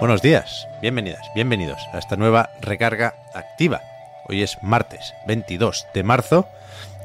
[0.00, 3.82] Buenos días, bienvenidas, bienvenidos a esta nueva recarga activa.
[4.26, 6.48] Hoy es martes 22 de marzo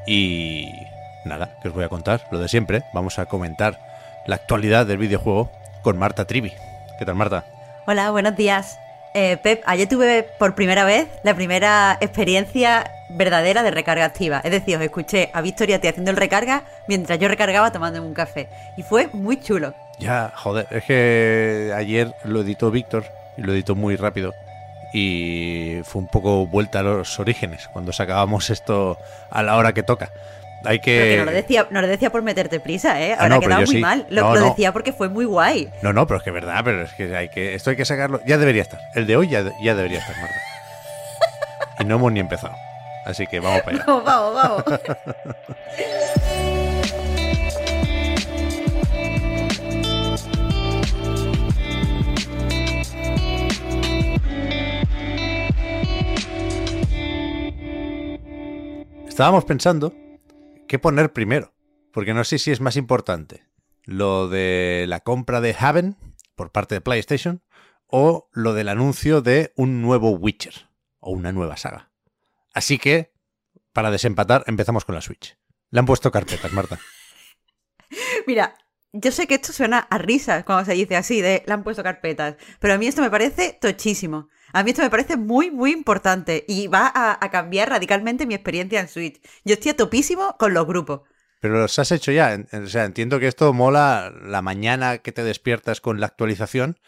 [0.06, 0.86] y
[1.26, 2.84] nada, que os voy a contar lo de siempre.
[2.94, 3.78] Vamos a comentar
[4.26, 5.50] la actualidad del videojuego
[5.82, 6.54] con Marta Trivi.
[6.98, 7.44] ¿Qué tal, Marta?
[7.86, 8.78] Hola, buenos días.
[9.18, 14.42] Eh, Pep, ayer tuve por primera vez la primera experiencia verdadera de recarga activa.
[14.44, 18.12] Es decir, os escuché a Victoria te haciendo el recarga mientras yo recargaba tomándome un
[18.12, 18.46] café.
[18.76, 19.72] Y fue muy chulo.
[19.98, 23.06] Ya, joder, es que ayer lo editó Víctor
[23.38, 24.34] y lo editó muy rápido.
[24.92, 28.98] Y fue un poco vuelta a los orígenes cuando sacábamos esto
[29.30, 30.10] a la hora que toca.
[30.64, 30.96] Hay que...
[30.98, 33.12] Pero que no lo decía, no lo decía por meterte prisa, ¿eh?
[33.12, 33.78] Ah, Ahora no, ha quedado muy sí.
[33.78, 34.06] mal.
[34.10, 34.46] Lo, No, lo no.
[34.50, 35.68] decía porque fue muy guay.
[35.82, 37.84] No, no, pero es que es verdad, pero es que hay que esto hay que
[37.84, 38.20] sacarlo.
[38.26, 38.80] Ya debería estar.
[38.94, 40.34] El de hoy ya, ya debería estar, Marta.
[41.80, 42.54] Y no hemos ni empezado.
[43.04, 43.84] Así que vamos para allá.
[43.86, 44.80] Vamos, vamos, vamos.
[59.08, 59.92] Estábamos pensando
[60.66, 61.54] qué poner primero,
[61.92, 63.46] porque no sé si es más importante
[63.84, 65.96] lo de la compra de Haven
[66.34, 67.42] por parte de PlayStation
[67.86, 71.92] o lo del anuncio de un nuevo Witcher o una nueva saga.
[72.52, 73.12] Así que,
[73.72, 75.38] para desempatar, empezamos con la Switch.
[75.70, 76.80] Le han puesto carpetas, Marta.
[78.26, 78.56] Mira,
[78.92, 81.82] yo sé que esto suena a risas cuando se dice así, de le han puesto
[81.82, 84.28] carpetas, pero a mí esto me parece tochísimo.
[84.56, 88.80] A mí esto me parece muy, muy importante y va a, cambiar radicalmente mi experiencia
[88.80, 89.20] en Switch.
[89.44, 91.02] Yo estoy a topísimo con los grupos.
[91.40, 92.42] Pero los has hecho ya.
[92.54, 96.78] O sea, entiendo que esto mola la mañana que te despiertas con la actualización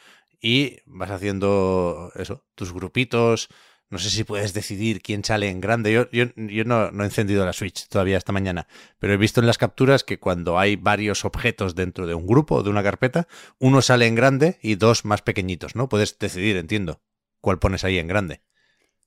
[0.40, 3.50] y vas haciendo eso, tus grupitos.
[3.90, 5.92] No sé si puedes decidir quién sale en grande.
[5.92, 8.66] Yo, yo, yo no, no he encendido la Switch todavía esta mañana,
[8.98, 12.54] pero he visto en las capturas que cuando hay varios objetos dentro de un grupo
[12.54, 15.90] o de una carpeta, uno sale en grande y dos más pequeñitos, ¿no?
[15.90, 17.02] Puedes decidir, entiendo,
[17.40, 18.42] cuál pones ahí en grande.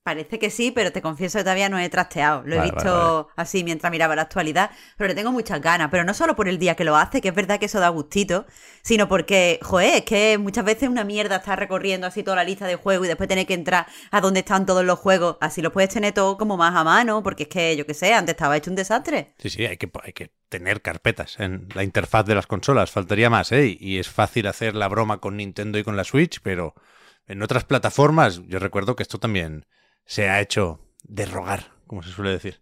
[0.03, 2.41] Parece que sí, pero te confieso que todavía no he trasteado.
[2.43, 3.27] Lo he visto vale, vale.
[3.35, 5.89] así mientras miraba la actualidad, pero le tengo muchas ganas.
[5.91, 7.89] Pero no solo por el día que lo hace, que es verdad que eso da
[7.89, 8.47] gustito,
[8.81, 12.43] sino porque, joder, es que muchas veces es una mierda estar recorriendo así toda la
[12.43, 15.37] lista de juegos y después tener que entrar a donde están todos los juegos.
[15.39, 18.11] Así lo puedes tener todo como más a mano, porque es que, yo qué sé,
[18.11, 19.35] antes estaba hecho un desastre.
[19.37, 22.89] Sí, sí, hay que, hay que tener carpetas en la interfaz de las consolas.
[22.89, 23.77] Faltaría más, ¿eh?
[23.79, 26.73] Y es fácil hacer la broma con Nintendo y con la Switch, pero
[27.31, 29.65] en otras plataformas yo recuerdo que esto también
[30.05, 32.61] se ha hecho de rogar, como se suele decir.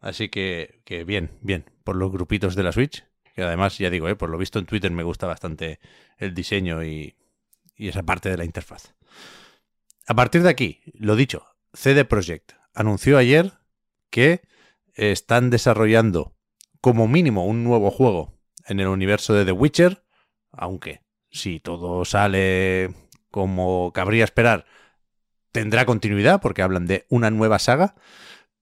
[0.00, 3.04] Así que, que bien, bien, por los grupitos de la Switch,
[3.34, 4.14] que además, ya digo, ¿eh?
[4.14, 5.80] por lo visto en Twitter me gusta bastante
[6.16, 7.16] el diseño y,
[7.74, 8.94] y esa parte de la interfaz.
[10.06, 13.52] A partir de aquí, lo dicho, CD Projekt anunció ayer
[14.10, 14.42] que
[14.94, 16.36] están desarrollando
[16.80, 20.04] como mínimo un nuevo juego en el universo de The Witcher,
[20.52, 21.00] aunque
[21.30, 22.94] si todo sale
[23.34, 24.64] como cabría esperar,
[25.50, 27.96] tendrá continuidad porque hablan de una nueva saga,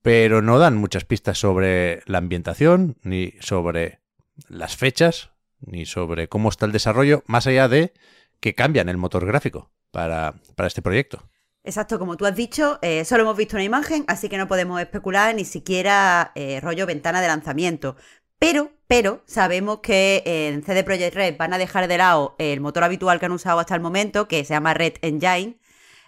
[0.00, 4.00] pero no dan muchas pistas sobre la ambientación, ni sobre
[4.48, 5.28] las fechas,
[5.60, 7.92] ni sobre cómo está el desarrollo, más allá de
[8.40, 11.28] que cambian el motor gráfico para, para este proyecto.
[11.64, 14.80] Exacto, como tú has dicho, eh, solo hemos visto una imagen, así que no podemos
[14.80, 17.96] especular ni siquiera eh, rollo ventana de lanzamiento.
[18.42, 22.82] Pero, pero, sabemos que en CD Projekt Red van a dejar de lado el motor
[22.82, 25.60] habitual que han usado hasta el momento, que se llama Red Engine.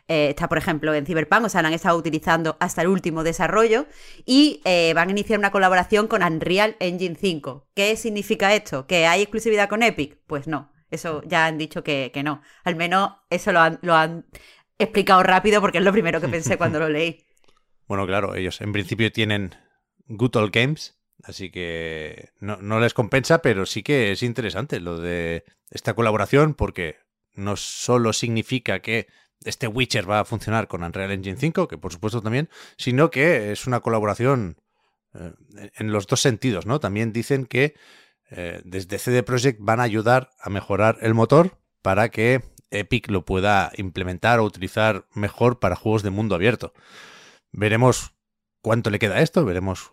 [0.09, 3.23] Eh, está, por ejemplo, en Cyberpunk, o sea, la han estado utilizando hasta el último
[3.23, 3.87] desarrollo.
[4.27, 7.69] Y eh, van a iniciar una colaboración con Unreal Engine 5.
[7.73, 8.89] ¿Qué significa esto?
[8.89, 10.19] ¿Que hay exclusividad con Epic?
[10.26, 10.73] Pues no.
[10.91, 12.43] Eso ya han dicho que, no.
[12.64, 14.26] Al menos eso lo han, lo han
[14.76, 17.25] explicado rápido porque es lo primero que pensé cuando lo leí.
[17.87, 19.55] Bueno, claro, ellos en principio tienen
[20.09, 24.99] Good Old Games, así que no, no les compensa, pero sí que es interesante lo
[24.99, 26.96] de esta colaboración porque
[27.34, 29.08] no solo significa que
[29.44, 33.52] este Witcher va a funcionar con Unreal Engine 5, que por supuesto también, sino que
[33.52, 34.56] es una colaboración
[35.14, 35.32] eh,
[35.76, 36.81] en los dos sentidos, ¿no?
[36.81, 37.75] También dicen que
[38.31, 43.25] eh, desde CD Projekt van a ayudar a mejorar el motor para que Epic lo
[43.25, 46.72] pueda implementar o utilizar mejor para juegos de mundo abierto.
[47.52, 48.14] Veremos
[48.62, 49.93] cuánto le queda a esto, veremos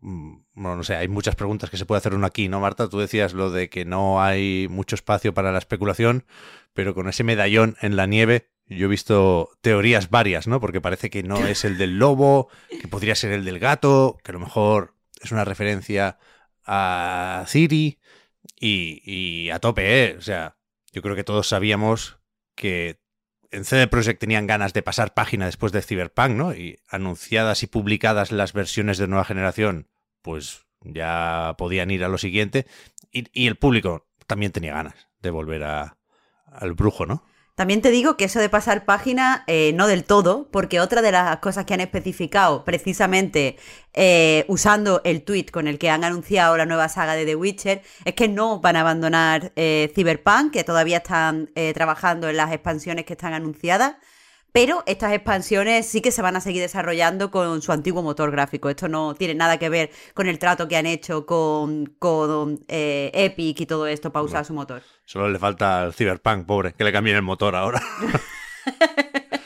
[0.00, 2.88] bueno, no sé, hay muchas preguntas que se puede hacer uno aquí, ¿no, Marta?
[2.88, 6.24] Tú decías lo de que no hay mucho espacio para la especulación,
[6.74, 10.60] pero con ese medallón en la nieve, yo he visto teorías varias, ¿no?
[10.60, 14.32] Porque parece que no es el del lobo, que podría ser el del gato, que
[14.32, 16.18] a lo mejor es una referencia
[16.64, 17.98] a Ciri
[18.60, 20.16] y, y a tope, ¿eh?
[20.16, 20.56] O sea,
[20.92, 22.18] yo creo que todos sabíamos
[22.54, 23.00] que
[23.50, 26.54] en CD Projekt tenían ganas de pasar página después de Cyberpunk, ¿no?
[26.54, 29.88] Y anunciadas y publicadas las versiones de nueva generación,
[30.22, 32.66] pues ya podían ir a lo siguiente.
[33.12, 35.96] Y, y el público también tenía ganas de volver a,
[36.46, 37.24] al brujo, ¿no?
[37.56, 41.10] También te digo que eso de pasar página, eh, no del todo, porque otra de
[41.10, 43.56] las cosas que han especificado, precisamente
[43.94, 47.82] eh, usando el tweet con el que han anunciado la nueva saga de The Witcher,
[48.04, 52.52] es que no van a abandonar eh, Cyberpunk, que todavía están eh, trabajando en las
[52.52, 53.96] expansiones que están anunciadas.
[54.56, 58.70] Pero estas expansiones sí que se van a seguir desarrollando con su antiguo motor gráfico.
[58.70, 63.10] Esto no tiene nada que ver con el trato que han hecho con, con eh,
[63.12, 64.80] Epic y todo esto para usar su motor.
[65.04, 67.82] Solo le falta al Cyberpunk, pobre, que le cambien el motor ahora.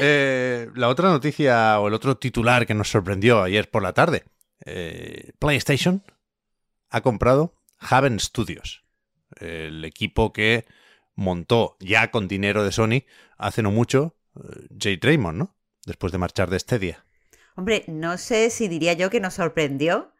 [0.00, 4.24] Eh, la otra noticia o el otro titular que nos sorprendió ayer por la tarde.
[4.64, 6.04] eh, PlayStation
[6.90, 8.84] ha comprado Haven Studios,
[9.40, 10.66] el equipo que
[11.16, 13.06] montó ya con dinero de Sony
[13.38, 15.56] hace no mucho eh, Jay Draymond, ¿no?
[15.86, 17.04] Después de marchar de Stadia.
[17.56, 20.12] Hombre, no sé si diría yo que nos sorprendió,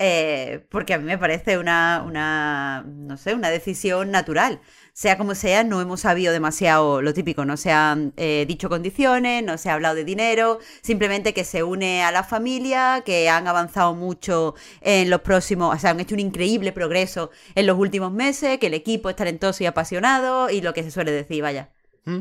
[0.00, 4.60] eh, porque a mí me parece una, una, no sé, una decisión natural.
[4.92, 9.42] Sea como sea, no hemos sabido demasiado lo típico, no se han eh, dicho condiciones,
[9.42, 13.48] no se ha hablado de dinero, simplemente que se une a la familia, que han
[13.48, 18.12] avanzado mucho en los próximos, o sea, han hecho un increíble progreso en los últimos
[18.12, 21.70] meses, que el equipo es talentoso y apasionado y lo que se suele decir, vaya.
[22.04, 22.20] ¿Mm?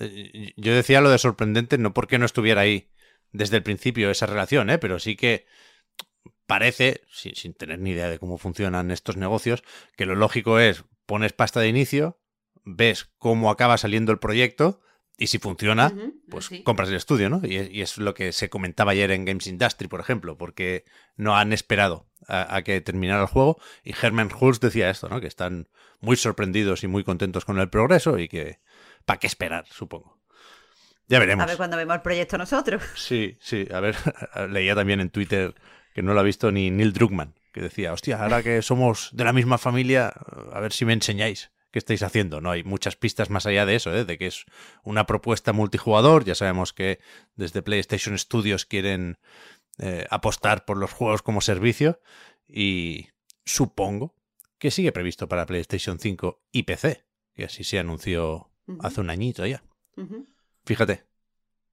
[0.00, 2.90] Eh, Yo decía lo de sorprendente no porque no estuviera ahí
[3.32, 4.78] desde el principio esa relación, ¿eh?
[4.78, 5.46] pero sí que
[6.46, 9.62] parece, sin, sin tener ni idea de cómo funcionan estos negocios,
[9.96, 12.20] que lo lógico es pones pasta de inicio,
[12.64, 14.80] ves cómo acaba saliendo el proyecto
[15.20, 15.92] y si funciona,
[16.30, 16.62] pues sí.
[16.62, 17.40] compras el estudio, ¿no?
[17.42, 20.84] Y, es- y es lo que se comentaba ayer en Games Industry, por ejemplo, porque
[21.16, 23.58] no han esperado a, a que terminara el juego.
[23.82, 25.20] Y Herman Hulst decía esto, ¿no?
[25.20, 25.68] Que están
[26.00, 28.60] muy sorprendidos y muy contentos con el progreso y que,
[29.08, 30.20] ¿para qué esperar, supongo?
[31.06, 31.42] Ya veremos.
[31.42, 32.82] A ver cuando vemos el proyecto nosotros.
[32.94, 33.96] Sí, sí, a ver,
[34.50, 35.54] leía también en Twitter
[35.94, 39.24] que no lo ha visto ni Neil Druckmann, que decía, hostia, ahora que somos de
[39.24, 40.12] la misma familia,
[40.52, 42.42] a ver si me enseñáis qué estáis haciendo.
[42.42, 44.04] No hay muchas pistas más allá de eso, ¿eh?
[44.04, 44.44] de que es
[44.84, 46.26] una propuesta multijugador.
[46.26, 47.00] Ya sabemos que
[47.34, 49.18] desde PlayStation Studios quieren
[49.78, 52.00] eh, apostar por los juegos como servicio
[52.46, 53.08] y
[53.46, 54.14] supongo
[54.58, 57.04] que sigue previsto para PlayStation 5 y PC,
[57.34, 58.47] que así se anunció
[58.80, 59.62] Hace un añito ya.
[60.64, 61.04] Fíjate,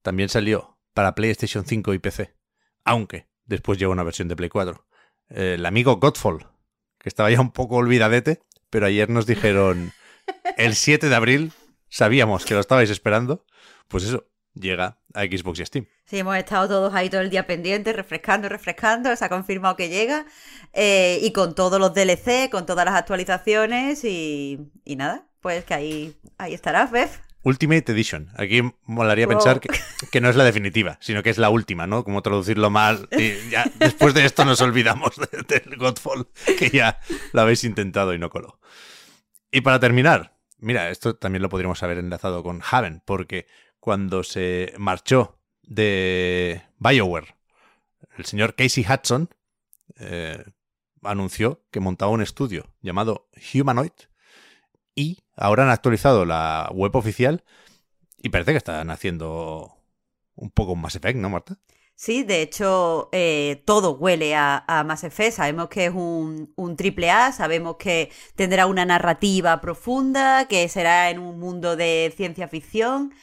[0.02, 2.34] también salió para PlayStation 5 y PC,
[2.84, 4.86] aunque después llegó una versión de Play 4.
[5.28, 6.46] El amigo Godfall,
[6.98, 9.92] que estaba ya un poco olvidadete, pero ayer nos dijeron
[10.56, 11.52] el 7 de abril,
[11.88, 13.44] sabíamos que lo estabais esperando,
[13.88, 15.86] pues eso, llega a Xbox y Steam.
[16.04, 19.88] Sí, hemos estado todos ahí todo el día pendientes, refrescando, refrescando, se ha confirmado que
[19.88, 20.26] llega,
[20.72, 25.74] eh, y con todos los DLC, con todas las actualizaciones, y, y nada, pues que
[25.74, 27.08] ahí, ahí estará, Bev.
[27.42, 28.30] Ultimate Edition.
[28.36, 29.34] Aquí molaría Wow.
[29.36, 29.68] pensar que,
[30.10, 32.02] que no es la definitiva, sino que es la última, ¿no?
[32.02, 33.08] Como traducirlo mal.
[33.12, 36.26] Y ya después de esto nos olvidamos de- del Godfall,
[36.58, 36.98] que ya
[37.32, 38.58] lo habéis intentado y no coló.
[39.52, 43.46] Y para terminar, mira, esto también lo podríamos haber enlazado con Haven, porque
[43.78, 47.36] cuando se marchó de BioWare,
[48.18, 49.28] el señor Casey Hudson
[49.98, 50.42] eh,
[51.02, 53.92] anunció que montaba un estudio llamado Humanoid
[54.96, 57.44] y ahora han actualizado la web oficial
[58.22, 59.76] y parece que están haciendo
[60.34, 61.58] un poco un Mass Effect, ¿no, Marta?
[61.94, 65.36] Sí, de hecho, eh, todo huele a, a Mass Effect.
[65.36, 71.08] Sabemos que es un, un triple A, sabemos que tendrá una narrativa profunda, que será
[71.10, 73.14] en un mundo de ciencia ficción.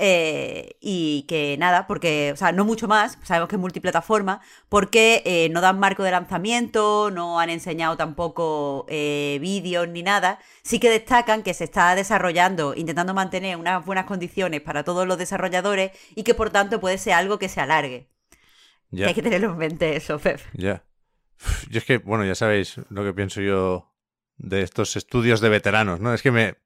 [0.00, 5.22] Eh, y que nada, porque, o sea, no mucho más, sabemos que es multiplataforma, porque
[5.26, 10.38] eh, no dan marco de lanzamiento, no han enseñado tampoco eh, vídeos ni nada.
[10.62, 15.18] Sí que destacan que se está desarrollando, intentando mantener unas buenas condiciones para todos los
[15.18, 18.08] desarrolladores y que por tanto puede ser algo que se alargue.
[18.94, 20.40] Que hay que tenerlo en mente eso, Pep.
[20.54, 20.84] ya.
[21.70, 23.92] Yo es que, bueno, ya sabéis lo que pienso yo
[24.38, 26.14] de estos estudios de veteranos, ¿no?
[26.14, 26.56] Es que me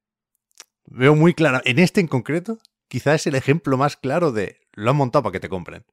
[0.86, 2.58] veo muy claro, en este en concreto,
[2.92, 5.86] quizás es el ejemplo más claro de lo han montado para que te compren.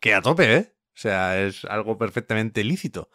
[0.00, 0.74] Que a tope, ¿eh?
[0.88, 3.08] O sea, es algo perfectamente lícito.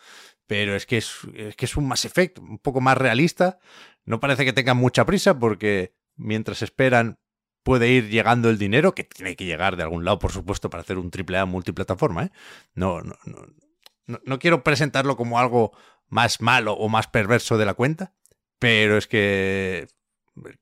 [0.48, 1.18] Pero es que es,
[1.58, 3.60] que es un Mass Effect un poco más realista.
[4.06, 7.20] No parece que tengan mucha prisa porque mientras esperan
[7.62, 10.84] puede ir llegando el dinero, que tiene que llegar de algún lado, por supuesto, para
[10.84, 12.32] hacer un triple A multiplataforma, ¿eh?
[12.74, 13.48] No, no, no.
[14.06, 15.74] no, no quiero presentarlo como algo
[16.08, 18.14] más malo o más perverso de la cuenta,
[18.60, 19.88] pero es que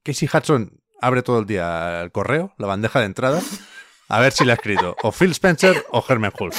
[0.01, 3.41] Casey Hudson abre todo el día el correo, la bandeja de entrada,
[4.07, 6.53] a ver si le ha escrito o Phil Spencer o Herman Hulk.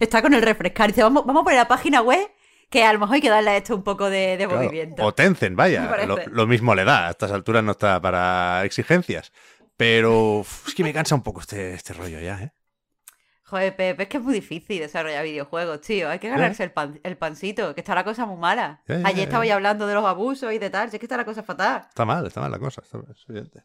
[0.00, 0.88] Está con el refrescar.
[0.88, 2.26] Dice, vamos, vamos a poner la página web
[2.70, 5.04] que a lo mejor hay que darle a esto un poco de, de Claro, movimiento.
[5.04, 9.32] O Tencent, vaya, lo, lo mismo le da, a estas alturas no está para exigencias.
[9.76, 12.52] Pero uf, es que me cansa un poco este, este rollo ya, ¿eh?
[13.46, 16.08] Joder, Pepe, es que es muy difícil desarrollar videojuegos, tío.
[16.08, 18.82] Hay que ganarse el, pan- el pancito, que está la cosa muy mala.
[18.88, 19.22] Ya, ya, Ayer ya.
[19.24, 21.42] estaba ya hablando de los abusos y de tal, si es que está la cosa
[21.42, 21.84] fatal.
[21.88, 23.62] Está mal, está mal la cosa, está- es evidente.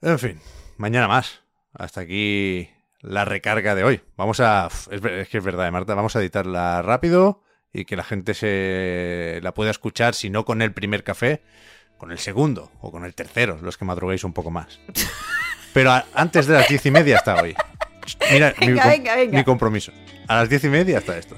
[0.00, 0.40] En fin,
[0.78, 1.42] mañana más.
[1.74, 2.70] Hasta aquí
[3.00, 4.00] la recarga de hoy.
[4.16, 4.68] Vamos a.
[4.90, 5.94] Es, que es verdad, ¿eh, Marta.
[5.94, 7.42] Vamos a editarla rápido
[7.72, 11.42] y que la gente se la pueda escuchar, si no con el primer café,
[11.98, 14.80] con el segundo o con el tercero, los que madruguéis un poco más.
[15.74, 17.54] Pero a- antes de las diez y media está hoy.
[18.32, 19.38] Mira, mi, Venga, com- venga, venga.
[19.38, 19.92] mi compromiso.
[20.26, 21.36] A las diez y media está esto.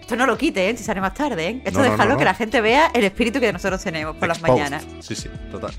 [0.00, 0.76] Esto no lo quite, ¿eh?
[0.76, 1.62] Si sale más tarde, ¿eh?
[1.64, 2.18] Esto No, no, déjalo no, no.
[2.18, 4.84] que la gente vea el espíritu que nosotros tenemos por las mañanas.
[5.00, 5.72] Sí, sí, total.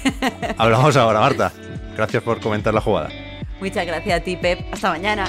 [0.58, 1.52] Hablamos ahora, Marta.
[1.96, 3.10] Gracias por comentar la jugada.
[3.60, 4.60] Muchas gracias a ti, Pep.
[4.72, 5.28] Hasta mañana.